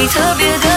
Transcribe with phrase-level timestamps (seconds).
[0.00, 0.67] 你特别的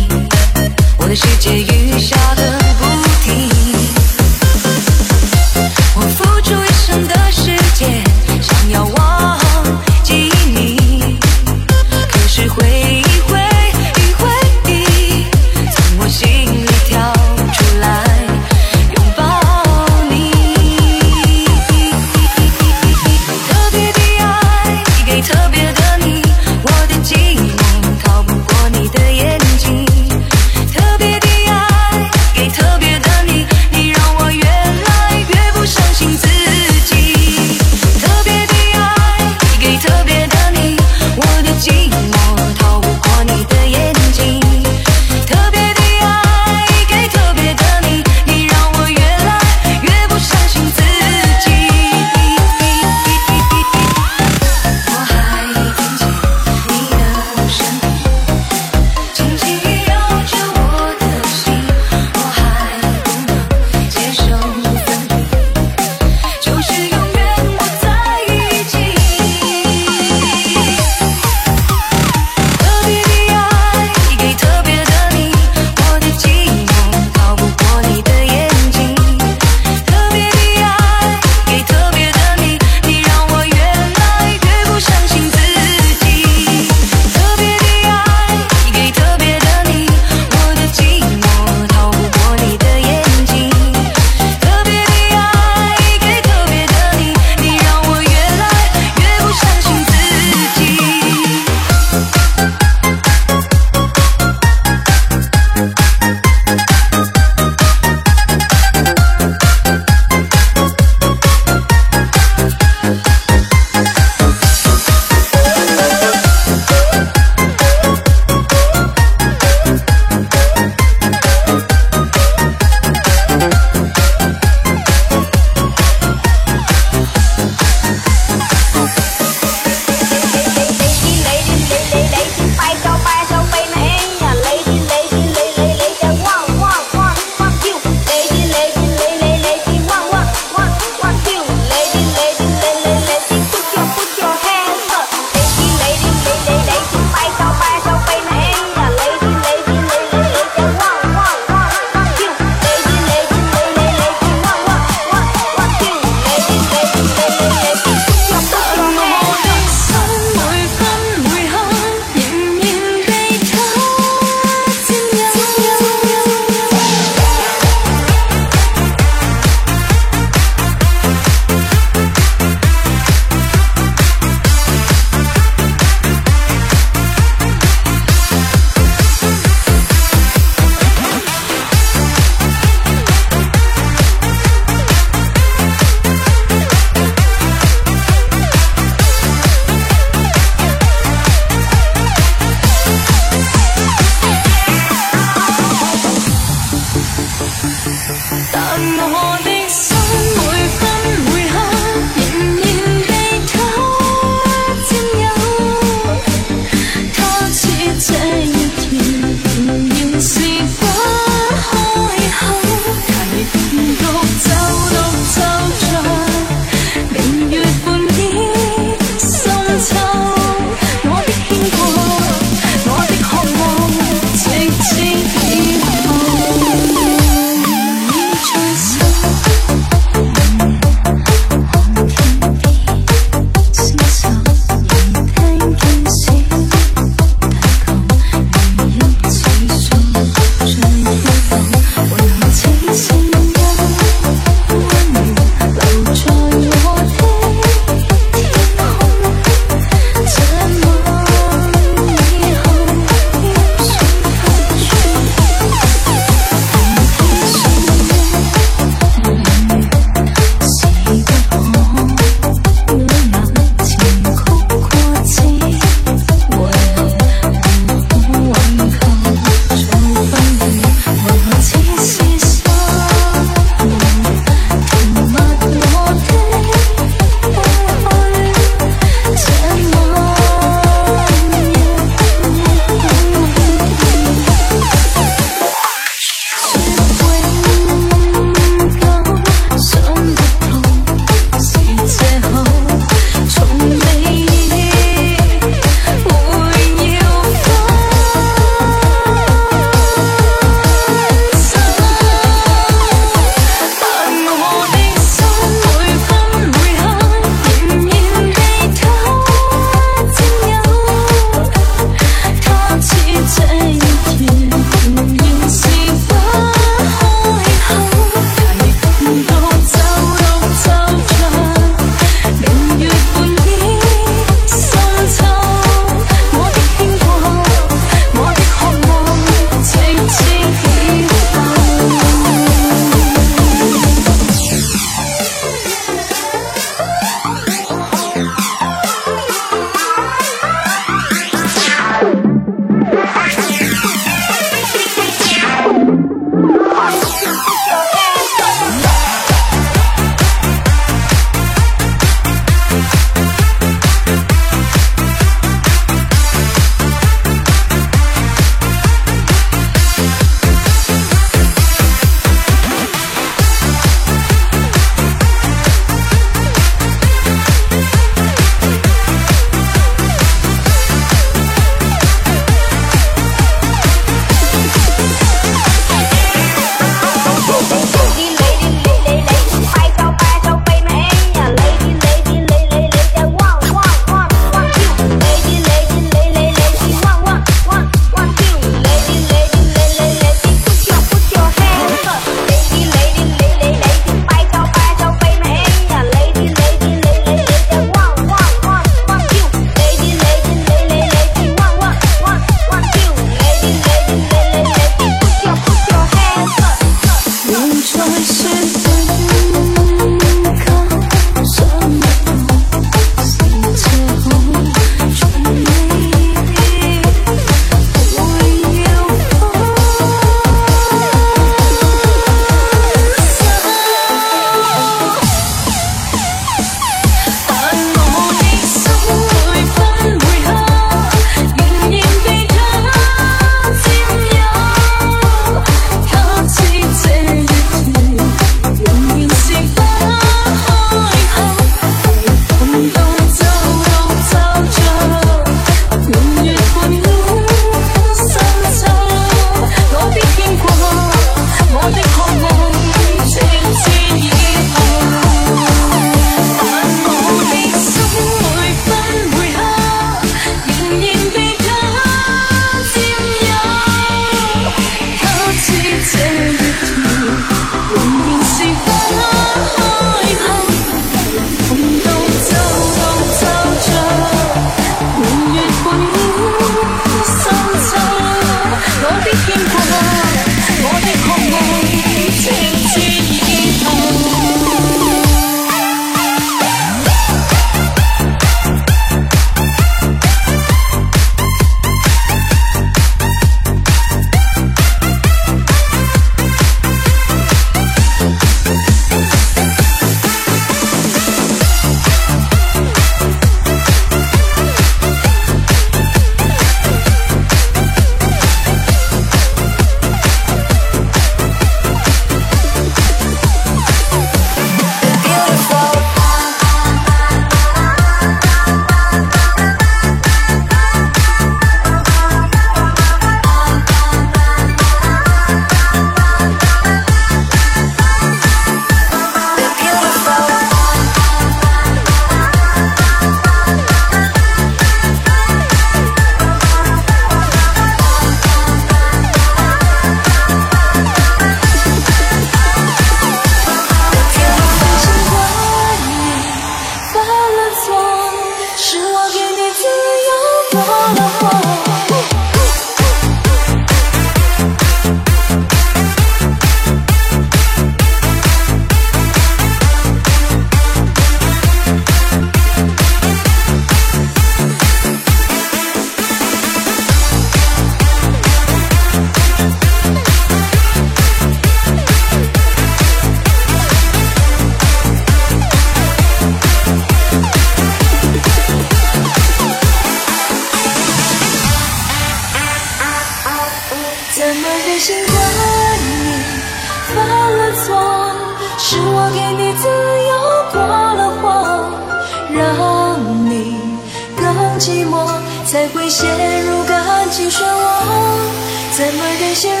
[595.92, 596.48] 才会陷
[596.86, 598.72] 入感情漩涡。
[599.12, 600.00] 怎么忍心让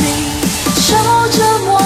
[0.00, 0.40] 你
[0.74, 0.96] 受
[1.32, 1.85] 折磨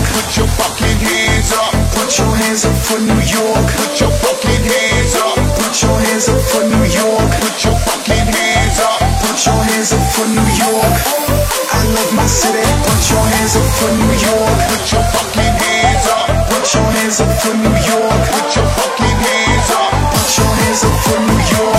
[0.00, 0.12] York.
[0.12, 1.72] Put your fucking hands up.
[1.92, 3.66] Put your hands up for New York.
[3.76, 5.36] Put your fucking hands up.
[5.58, 7.30] Put your hands up for New York.
[7.40, 9.00] Put your fucking hands up.
[9.22, 10.96] Put your hands up for New York.
[11.72, 12.64] I love my city.
[12.84, 14.58] Put your hands up for New York.
[14.70, 16.28] Put your fucking hands up.
[16.48, 18.22] Put your hands up for New York.
[18.32, 19.92] Put your fucking hands up.
[20.14, 21.69] Put your hands up for New York.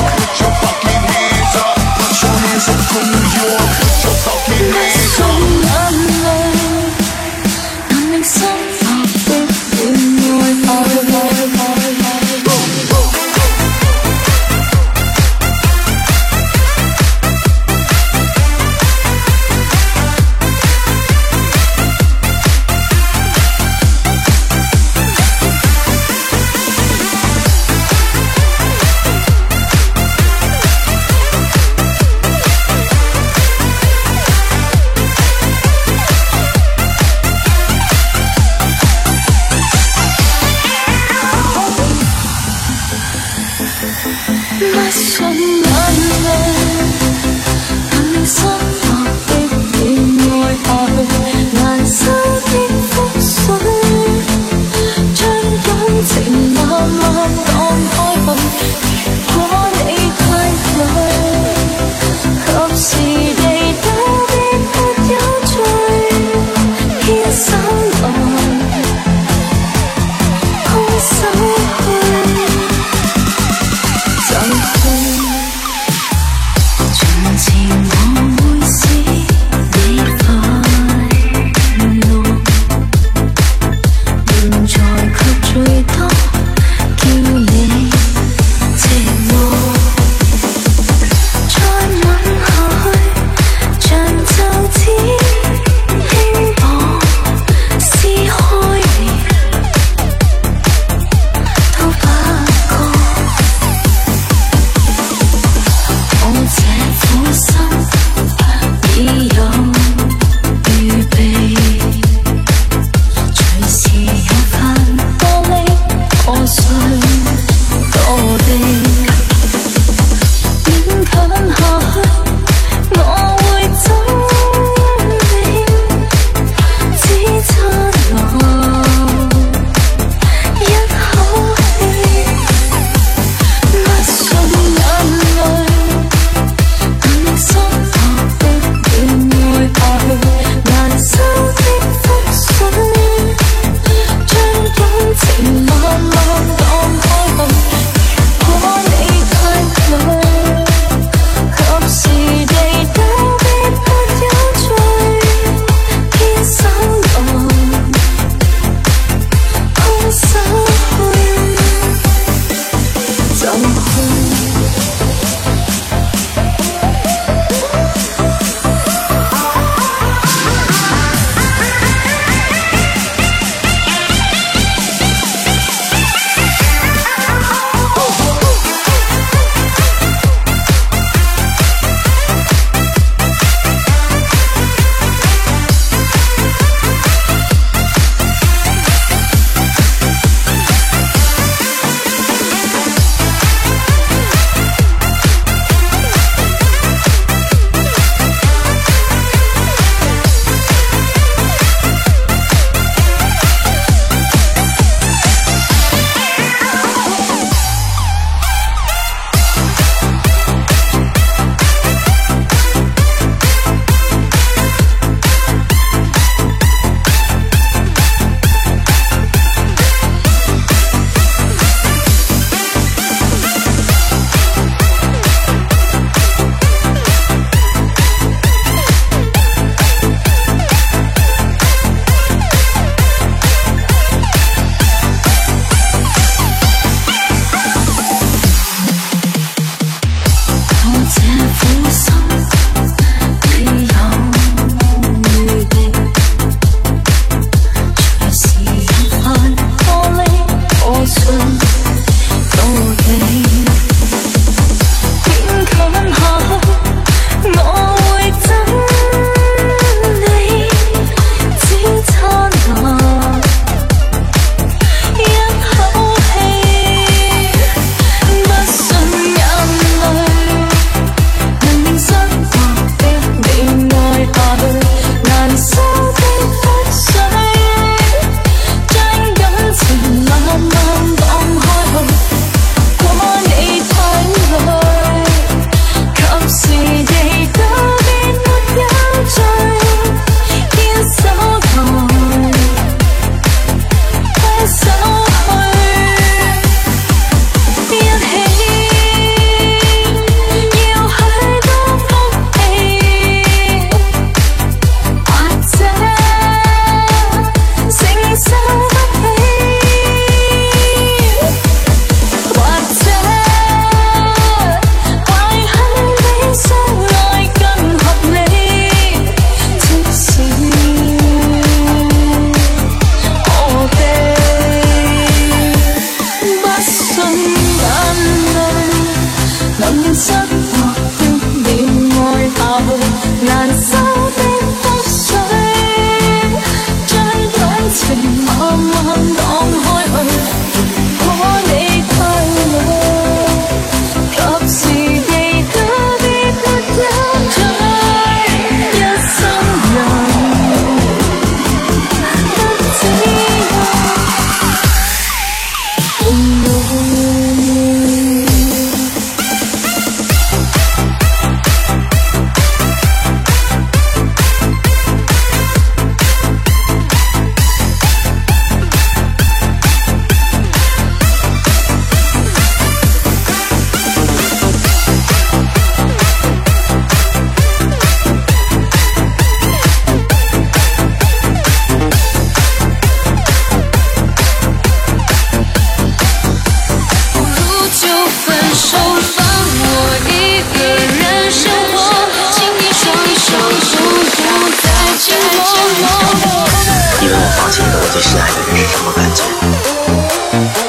[398.12, 399.42] 最深爱的人是什么感觉？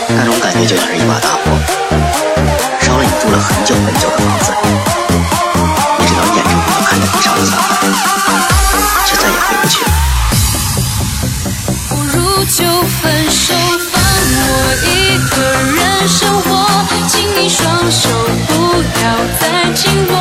[0.08, 1.56] 那种感觉就像是一把大火，
[2.80, 4.52] 烧了你住了很久很久的房子。
[5.98, 7.40] 你只能眼睁睁的看着你上路，
[9.06, 9.90] 却再也回不去了。
[11.90, 12.64] 不如就
[13.00, 13.54] 分手，
[13.92, 14.42] 放我
[14.82, 15.37] 一个
[15.76, 16.50] 人生活，
[17.06, 18.08] 请你双手
[18.48, 18.52] 不
[19.00, 19.06] 要
[19.38, 19.80] 再紧
[20.11, 20.12] 握。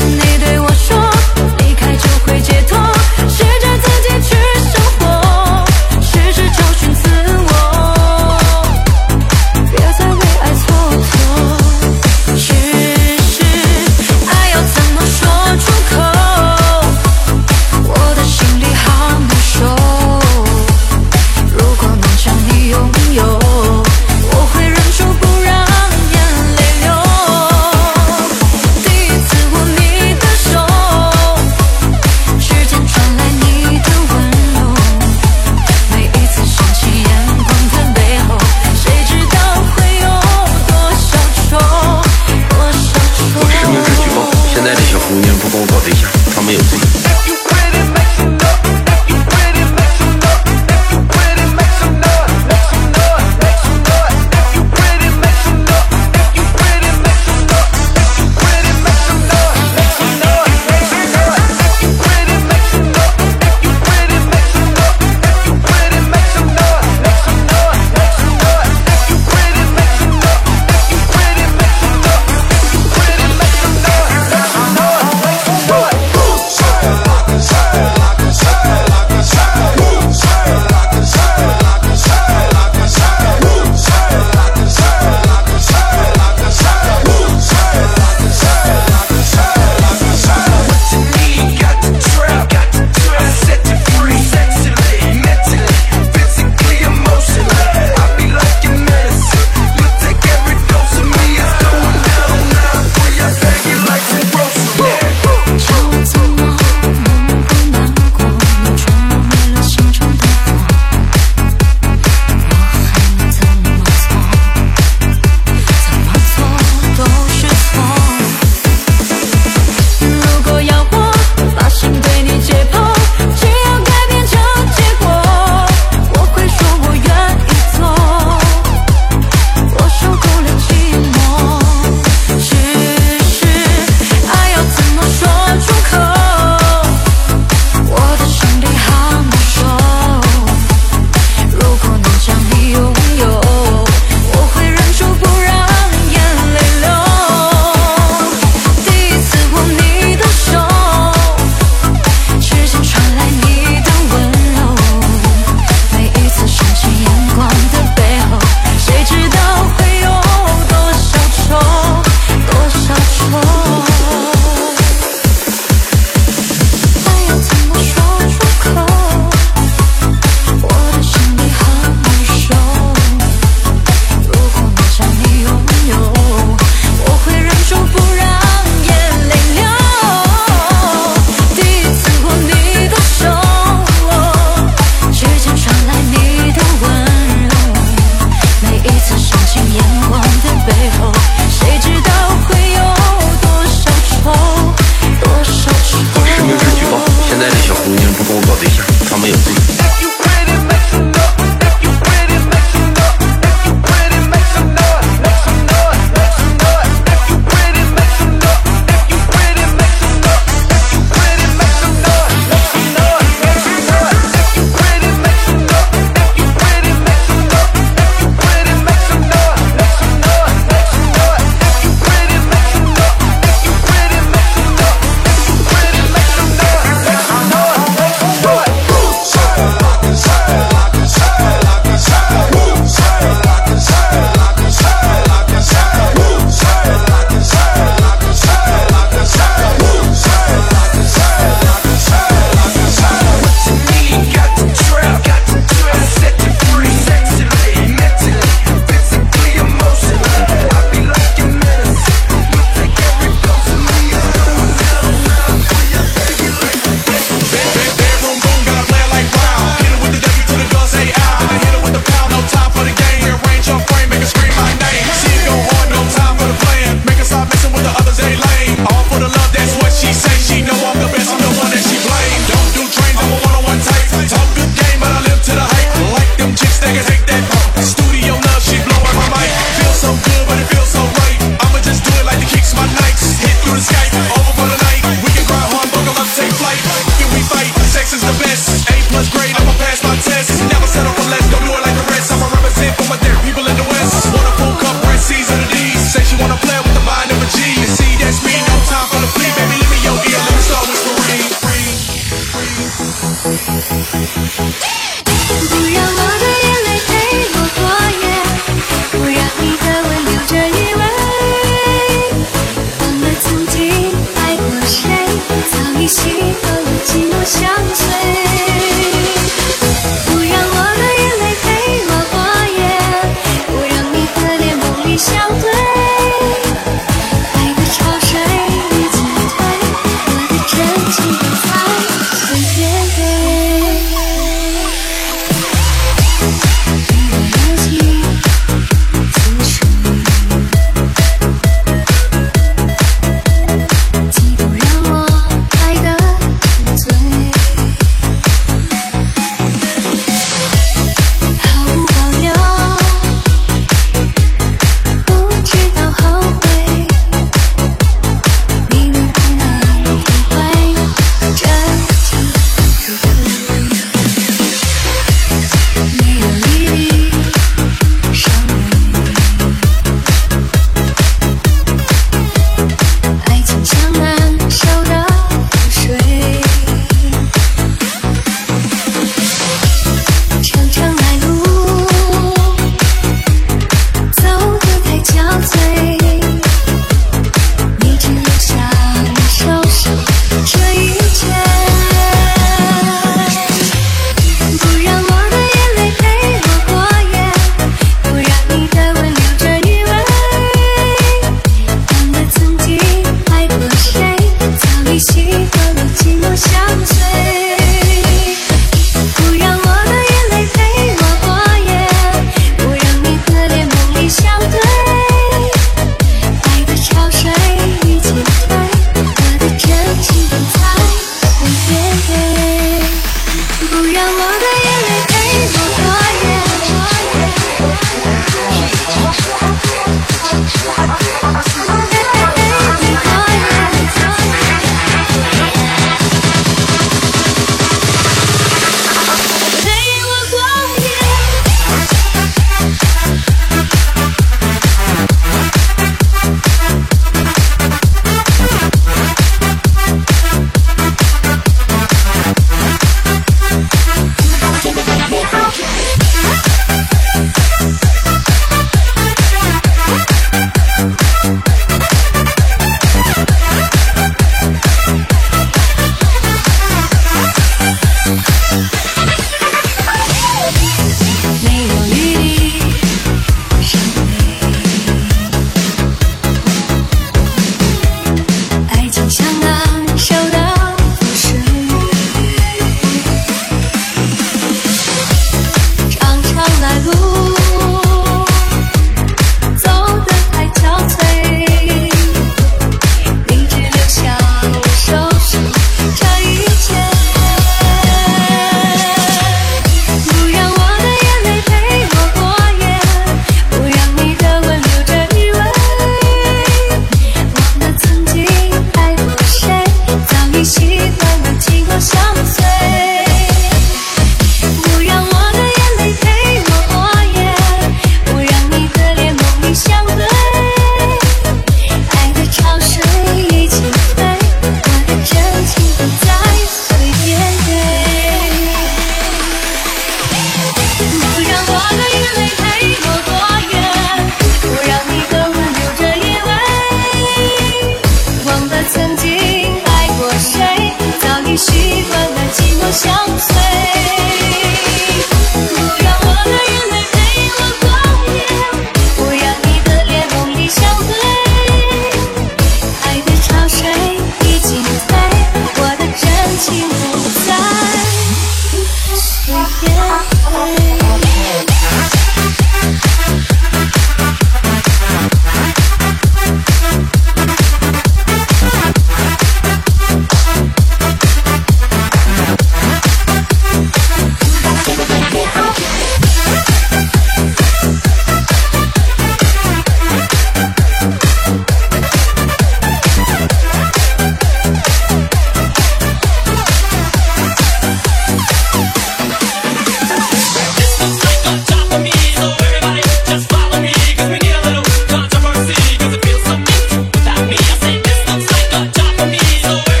[599.63, 600.00] He's away.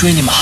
[0.00, 0.32] 追你吗？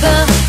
[0.00, 0.39] girl